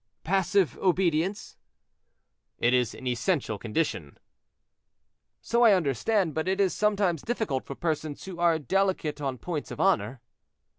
[0.23, 1.57] "Passive obedience."
[2.57, 4.17] "It is an essential condition."
[5.43, 9.69] "So I understand; but it is sometimes difficult for persons who are delicate on points
[9.69, 10.19] of honor."